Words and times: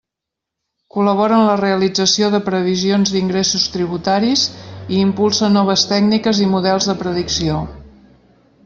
Col·labora 0.95 1.35
en 1.41 1.43
la 1.49 1.57
realització 1.59 2.29
de 2.35 2.39
previsions 2.47 3.13
d'ingressos 3.17 3.67
tributaris 3.77 4.49
i 4.63 5.03
impulsa 5.05 5.53
noves 5.61 5.87
tècniques 5.95 6.45
i 6.47 6.53
models 6.57 6.91
de 6.93 6.99
predicció. 7.05 7.63